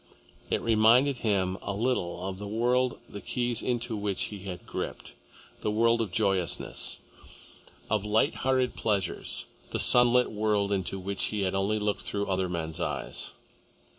It 0.49 0.63
reminded 0.63 1.17
him 1.17 1.59
a 1.61 1.73
little 1.73 2.27
of 2.27 2.39
the 2.39 2.47
world 2.47 2.97
the 3.07 3.21
keys 3.21 3.61
into 3.61 3.95
which 3.95 4.23
he 4.33 4.39
had 4.45 4.65
gripped 4.65 5.13
the 5.61 5.69
world 5.69 6.01
of 6.01 6.11
joyousness, 6.11 6.97
of 7.87 8.03
light 8.03 8.33
hearted 8.41 8.75
pleasures, 8.75 9.45
the 9.69 9.79
sunlit 9.79 10.31
world 10.31 10.71
into 10.71 10.97
which 10.97 11.25
he 11.25 11.41
had 11.41 11.53
only 11.53 11.77
looked 11.77 12.01
through 12.01 12.25
other 12.25 12.49
men's 12.49 12.79
eyes. 12.79 13.33